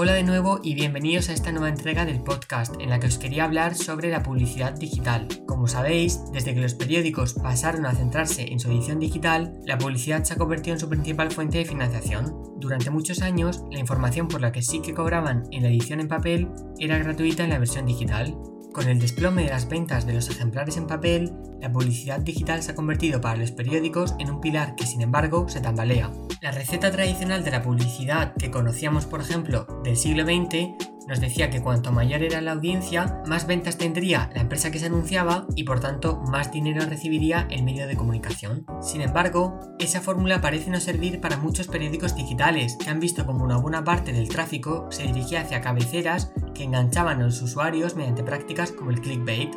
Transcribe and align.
Hola 0.00 0.14
de 0.14 0.22
nuevo 0.22 0.60
y 0.62 0.76
bienvenidos 0.76 1.28
a 1.28 1.32
esta 1.32 1.50
nueva 1.50 1.70
entrega 1.70 2.04
del 2.04 2.22
podcast 2.22 2.72
en 2.78 2.88
la 2.88 3.00
que 3.00 3.08
os 3.08 3.18
quería 3.18 3.42
hablar 3.42 3.74
sobre 3.74 4.10
la 4.10 4.22
publicidad 4.22 4.72
digital. 4.74 5.26
Como 5.44 5.66
sabéis, 5.66 6.20
desde 6.30 6.54
que 6.54 6.60
los 6.60 6.74
periódicos 6.74 7.34
pasaron 7.34 7.84
a 7.84 7.92
centrarse 7.92 8.46
en 8.52 8.60
su 8.60 8.70
edición 8.70 9.00
digital, 9.00 9.58
la 9.66 9.76
publicidad 9.76 10.22
se 10.22 10.34
ha 10.34 10.36
convertido 10.36 10.74
en 10.74 10.78
su 10.78 10.88
principal 10.88 11.32
fuente 11.32 11.58
de 11.58 11.64
financiación. 11.64 12.32
Durante 12.60 12.90
muchos 12.90 13.22
años, 13.22 13.64
la 13.72 13.80
información 13.80 14.28
por 14.28 14.40
la 14.40 14.52
que 14.52 14.62
sí 14.62 14.80
que 14.82 14.94
cobraban 14.94 15.48
en 15.50 15.64
la 15.64 15.68
edición 15.68 15.98
en 15.98 16.06
papel 16.06 16.48
era 16.78 16.96
gratuita 16.98 17.42
en 17.42 17.50
la 17.50 17.58
versión 17.58 17.84
digital. 17.84 18.36
Con 18.78 18.86
el 18.88 19.00
desplome 19.00 19.42
de 19.42 19.50
las 19.50 19.68
ventas 19.68 20.06
de 20.06 20.12
los 20.12 20.30
ejemplares 20.30 20.76
en 20.76 20.86
papel, 20.86 21.32
la 21.60 21.72
publicidad 21.72 22.20
digital 22.20 22.62
se 22.62 22.70
ha 22.70 22.74
convertido 22.76 23.20
para 23.20 23.36
los 23.36 23.50
periódicos 23.50 24.14
en 24.20 24.30
un 24.30 24.40
pilar 24.40 24.76
que 24.76 24.86
sin 24.86 25.02
embargo 25.02 25.48
se 25.48 25.60
tambalea. 25.60 26.12
La 26.42 26.52
receta 26.52 26.92
tradicional 26.92 27.42
de 27.42 27.50
la 27.50 27.60
publicidad 27.60 28.34
que 28.36 28.52
conocíamos 28.52 29.04
por 29.04 29.20
ejemplo 29.20 29.66
del 29.82 29.96
siglo 29.96 30.22
XX 30.22 30.87
nos 31.08 31.20
decía 31.20 31.48
que 31.48 31.62
cuanto 31.62 31.90
mayor 31.90 32.22
era 32.22 32.42
la 32.42 32.52
audiencia, 32.52 33.22
más 33.26 33.46
ventas 33.46 33.78
tendría 33.78 34.30
la 34.34 34.42
empresa 34.42 34.70
que 34.70 34.78
se 34.78 34.86
anunciaba 34.86 35.46
y 35.56 35.64
por 35.64 35.80
tanto 35.80 36.20
más 36.20 36.52
dinero 36.52 36.84
recibiría 36.84 37.48
el 37.50 37.62
medio 37.62 37.86
de 37.86 37.96
comunicación. 37.96 38.66
Sin 38.82 39.00
embargo, 39.00 39.58
esa 39.78 40.02
fórmula 40.02 40.42
parece 40.42 40.70
no 40.70 40.80
servir 40.80 41.20
para 41.20 41.38
muchos 41.38 41.66
periódicos 41.66 42.14
digitales 42.14 42.76
que 42.76 42.90
han 42.90 43.00
visto 43.00 43.24
como 43.24 43.42
una 43.42 43.56
buena 43.56 43.82
parte 43.82 44.12
del 44.12 44.28
tráfico 44.28 44.86
se 44.90 45.04
dirigía 45.04 45.40
hacia 45.40 45.62
cabeceras 45.62 46.32
que 46.54 46.64
enganchaban 46.64 47.22
a 47.22 47.24
los 47.24 47.40
usuarios 47.40 47.96
mediante 47.96 48.22
prácticas 48.22 48.72
como 48.72 48.90
el 48.90 49.00
clickbait. 49.00 49.54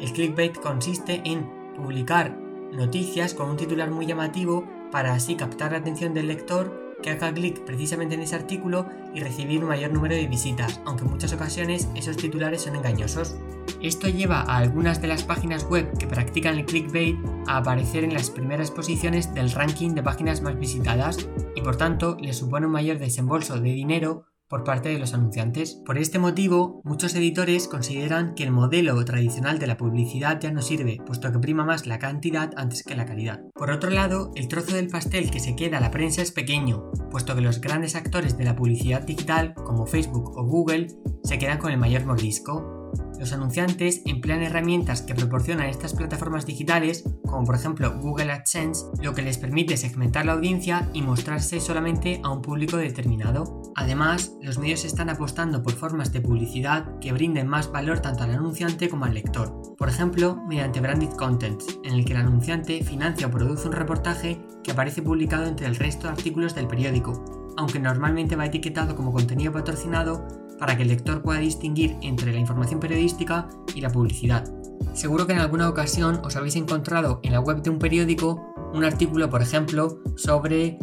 El 0.00 0.12
clickbait 0.12 0.58
consiste 0.58 1.20
en 1.24 1.46
publicar 1.74 2.38
noticias 2.72 3.34
con 3.34 3.50
un 3.50 3.56
titular 3.56 3.90
muy 3.90 4.06
llamativo 4.06 4.66
para 4.90 5.12
así 5.12 5.34
captar 5.34 5.72
la 5.72 5.78
atención 5.78 6.14
del 6.14 6.28
lector 6.28 6.85
que 7.02 7.10
haga 7.10 7.32
clic 7.32 7.60
precisamente 7.64 8.14
en 8.14 8.22
ese 8.22 8.36
artículo 8.36 8.86
y 9.14 9.20
recibir 9.20 9.62
un 9.62 9.68
mayor 9.68 9.92
número 9.92 10.14
de 10.14 10.26
visitas, 10.26 10.80
aunque 10.84 11.04
en 11.04 11.10
muchas 11.10 11.32
ocasiones 11.32 11.88
esos 11.94 12.16
titulares 12.16 12.62
son 12.62 12.76
engañosos. 12.76 13.36
Esto 13.82 14.08
lleva 14.08 14.40
a 14.40 14.56
algunas 14.56 15.02
de 15.02 15.08
las 15.08 15.24
páginas 15.24 15.64
web 15.64 15.96
que 15.98 16.06
practican 16.06 16.58
el 16.58 16.64
clickbait 16.64 17.16
a 17.46 17.58
aparecer 17.58 18.04
en 18.04 18.14
las 18.14 18.30
primeras 18.30 18.70
posiciones 18.70 19.34
del 19.34 19.50
ranking 19.50 19.90
de 19.90 20.02
páginas 20.02 20.40
más 20.40 20.58
visitadas 20.58 21.28
y 21.54 21.60
por 21.60 21.76
tanto 21.76 22.16
les 22.20 22.38
supone 22.38 22.66
un 22.66 22.72
mayor 22.72 22.98
desembolso 22.98 23.60
de 23.60 23.72
dinero 23.72 24.26
por 24.48 24.64
parte 24.64 24.88
de 24.88 24.98
los 24.98 25.14
anunciantes. 25.14 25.80
Por 25.84 25.98
este 25.98 26.18
motivo, 26.18 26.80
muchos 26.84 27.14
editores 27.14 27.68
consideran 27.68 28.34
que 28.34 28.44
el 28.44 28.52
modelo 28.52 29.04
tradicional 29.04 29.58
de 29.58 29.66
la 29.66 29.76
publicidad 29.76 30.40
ya 30.40 30.52
no 30.52 30.62
sirve, 30.62 30.98
puesto 31.04 31.32
que 31.32 31.38
prima 31.38 31.64
más 31.64 31.86
la 31.86 31.98
cantidad 31.98 32.52
antes 32.56 32.82
que 32.82 32.96
la 32.96 33.06
calidad. 33.06 33.40
Por 33.54 33.70
otro 33.70 33.90
lado, 33.90 34.30
el 34.34 34.48
trozo 34.48 34.74
del 34.74 34.88
pastel 34.88 35.30
que 35.30 35.40
se 35.40 35.56
queda 35.56 35.78
a 35.78 35.80
la 35.80 35.90
prensa 35.90 36.22
es 36.22 36.32
pequeño, 36.32 36.90
puesto 37.10 37.34
que 37.34 37.40
los 37.40 37.60
grandes 37.60 37.96
actores 37.96 38.36
de 38.38 38.44
la 38.44 38.56
publicidad 38.56 39.02
digital, 39.02 39.54
como 39.54 39.86
Facebook 39.86 40.36
o 40.36 40.44
Google, 40.44 40.88
se 41.22 41.38
quedan 41.38 41.58
con 41.58 41.72
el 41.72 41.78
mayor 41.78 42.04
mordisco. 42.04 42.75
Los 43.18 43.32
anunciantes 43.32 44.02
emplean 44.04 44.42
herramientas 44.42 45.02
que 45.02 45.14
proporcionan 45.14 45.68
estas 45.68 45.94
plataformas 45.94 46.46
digitales, 46.46 47.04
como 47.24 47.44
por 47.44 47.54
ejemplo 47.54 47.98
Google 47.98 48.32
AdSense, 48.32 48.86
lo 49.02 49.14
que 49.14 49.22
les 49.22 49.38
permite 49.38 49.76
segmentar 49.76 50.26
la 50.26 50.32
audiencia 50.32 50.88
y 50.92 51.02
mostrarse 51.02 51.60
solamente 51.60 52.20
a 52.22 52.30
un 52.30 52.42
público 52.42 52.76
determinado. 52.76 53.62
Además, 53.74 54.32
los 54.42 54.58
medios 54.58 54.84
están 54.84 55.10
apostando 55.10 55.62
por 55.62 55.72
formas 55.72 56.12
de 56.12 56.20
publicidad 56.20 56.98
que 57.00 57.12
brinden 57.12 57.48
más 57.48 57.70
valor 57.70 58.00
tanto 58.00 58.24
al 58.24 58.30
anunciante 58.30 58.88
como 58.88 59.04
al 59.04 59.14
lector. 59.14 59.76
Por 59.76 59.88
ejemplo, 59.88 60.42
mediante 60.48 60.80
branded 60.80 61.10
content, 61.10 61.62
en 61.84 61.94
el 61.94 62.04
que 62.04 62.12
el 62.12 62.20
anunciante 62.20 62.82
financia 62.82 63.26
o 63.26 63.30
produce 63.30 63.68
un 63.68 63.74
reportaje 63.74 64.40
que 64.62 64.72
aparece 64.72 65.02
publicado 65.02 65.46
entre 65.46 65.66
el 65.66 65.76
resto 65.76 66.06
de 66.06 66.14
artículos 66.14 66.54
del 66.54 66.66
periódico, 66.66 67.24
aunque 67.56 67.78
normalmente 67.78 68.36
va 68.36 68.46
etiquetado 68.46 68.96
como 68.96 69.12
contenido 69.12 69.52
patrocinado 69.52 70.45
para 70.58 70.76
que 70.76 70.82
el 70.82 70.88
lector 70.88 71.22
pueda 71.22 71.40
distinguir 71.40 71.96
entre 72.02 72.32
la 72.32 72.38
información 72.38 72.80
periodística 72.80 73.48
y 73.74 73.80
la 73.80 73.90
publicidad. 73.90 74.44
Seguro 74.92 75.26
que 75.26 75.32
en 75.32 75.40
alguna 75.40 75.68
ocasión 75.68 76.20
os 76.24 76.36
habéis 76.36 76.56
encontrado 76.56 77.20
en 77.22 77.32
la 77.32 77.40
web 77.40 77.62
de 77.62 77.70
un 77.70 77.78
periódico 77.78 78.52
un 78.72 78.84
artículo, 78.84 79.30
por 79.30 79.42
ejemplo, 79.42 80.00
sobre 80.16 80.78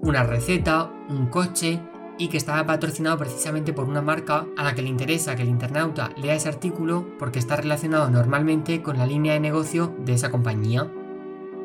una 0.00 0.22
receta, 0.22 0.92
un 1.08 1.26
coche 1.26 1.80
y 2.18 2.28
que 2.28 2.36
estaba 2.36 2.66
patrocinado 2.66 3.18
precisamente 3.18 3.72
por 3.72 3.88
una 3.88 4.02
marca 4.02 4.46
a 4.56 4.64
la 4.64 4.74
que 4.74 4.82
le 4.82 4.88
interesa 4.88 5.34
que 5.34 5.42
el 5.42 5.48
internauta 5.48 6.10
lea 6.16 6.34
ese 6.34 6.48
artículo 6.48 7.06
porque 7.18 7.38
está 7.38 7.56
relacionado 7.56 8.10
normalmente 8.10 8.82
con 8.82 8.98
la 8.98 9.06
línea 9.06 9.32
de 9.32 9.40
negocio 9.40 9.96
de 10.04 10.14
esa 10.14 10.30
compañía. 10.30 10.90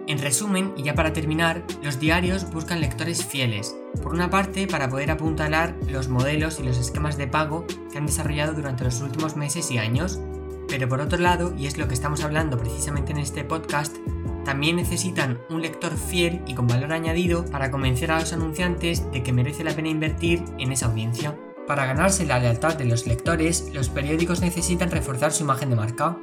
En 0.08 0.20
resumen, 0.20 0.74
y 0.78 0.84
ya 0.84 0.96
para 0.96 1.12
terminar, 1.12 1.66
los 1.84 2.00
diarios 2.00 2.50
buscan 2.52 2.80
lectores 2.80 3.26
fieles, 3.26 3.76
por 4.02 4.14
una 4.14 4.30
parte 4.30 4.66
para 4.66 4.88
poder 4.88 5.12
apuntalar 5.12 5.76
los 5.90 6.08
modelos 6.08 6.60
y 6.60 6.64
los 6.64 6.78
esquemas 6.78 7.18
de 7.18 7.28
pago 7.28 7.66
que 7.92 7.98
han 7.98 8.06
desarrollado 8.06 8.54
durante 8.54 8.86
los 8.86 9.02
últimos 9.02 9.36
meses 9.36 9.70
y 9.70 9.78
años, 9.78 10.22
pero 10.70 10.88
por 10.88 11.02
otro 11.02 11.20
lado, 11.20 11.54
y 11.58 11.68
es 11.68 11.78
lo 11.78 11.90
que 11.90 11.94
estamos 11.94 12.24
hablando 12.24 12.58
precisamente 12.58 13.12
en 13.12 13.18
este 13.18 13.44
podcast, 13.44 13.98
también 14.46 14.78
necesitan 14.78 15.42
un 15.50 15.62
lector 15.62 15.98
fiel 15.98 16.42
y 16.48 16.56
con 16.56 16.68
valor 16.68 16.94
añadido 16.94 17.44
para 17.44 17.70
convencer 17.70 18.10
a 18.12 18.20
los 18.22 18.32
anunciantes 18.32 19.12
de 19.12 19.24
que 19.24 19.34
merece 19.34 19.66
la 19.66 19.76
pena 19.76 19.90
invertir 19.90 20.42
en 20.58 20.72
esa 20.72 20.86
audiencia. 20.86 21.38
Para 21.68 21.86
ganarse 21.86 22.26
la 22.26 22.40
lealtad 22.40 22.76
de 22.76 22.86
los 22.86 23.08
lectores, 23.08 23.72
los 23.74 23.90
periódicos 23.90 24.40
necesitan 24.40 24.90
reforzar 24.90 25.34
su 25.34 25.44
imagen 25.44 25.70
de 25.70 25.76
marca. 25.76 26.18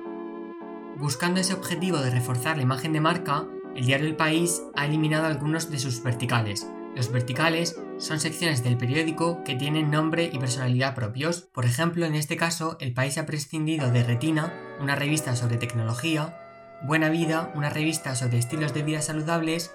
Buscando 0.96 1.38
ese 1.38 1.52
objetivo 1.52 1.98
de 1.98 2.10
reforzar 2.10 2.56
la 2.56 2.62
imagen 2.62 2.94
de 2.94 3.02
marca, 3.02 3.46
el 3.74 3.86
diario 3.86 4.06
El 4.06 4.16
País 4.16 4.62
ha 4.74 4.86
eliminado 4.86 5.26
algunos 5.26 5.70
de 5.70 5.78
sus 5.78 6.02
verticales. 6.02 6.66
Los 6.94 7.10
verticales 7.10 7.76
son 7.98 8.20
secciones 8.20 8.62
del 8.62 8.76
periódico 8.76 9.42
que 9.44 9.56
tienen 9.56 9.90
nombre 9.90 10.30
y 10.32 10.38
personalidad 10.38 10.94
propios. 10.94 11.48
Por 11.52 11.64
ejemplo, 11.64 12.06
en 12.06 12.14
este 12.14 12.36
caso, 12.36 12.76
El 12.80 12.92
País 12.92 13.18
ha 13.18 13.26
prescindido 13.26 13.90
de 13.90 14.04
Retina, 14.04 14.52
una 14.80 14.94
revista 14.94 15.34
sobre 15.34 15.56
tecnología, 15.56 16.38
Buena 16.84 17.08
Vida, 17.08 17.50
una 17.54 17.70
revista 17.70 18.14
sobre 18.14 18.38
estilos 18.38 18.74
de 18.74 18.82
vida 18.82 19.02
saludables, 19.02 19.74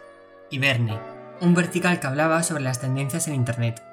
y 0.49 0.59
Verne, 0.59 0.97
un 1.41 1.53
vertical 1.53 1.99
que 1.99 2.07
hablaba 2.07 2.43
sobre 2.43 2.63
las 2.63 2.79
tendencias 2.79 3.27
en 3.27 3.35
Internet. 3.35 3.83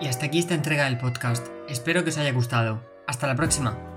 Y 0.00 0.08
hasta 0.08 0.26
aquí 0.26 0.38
esta 0.38 0.54
entrega 0.54 0.84
del 0.84 0.98
podcast. 0.98 1.46
Espero 1.68 2.04
que 2.04 2.10
os 2.10 2.18
haya 2.18 2.32
gustado. 2.32 2.82
Hasta 3.06 3.26
la 3.26 3.36
próxima. 3.36 3.93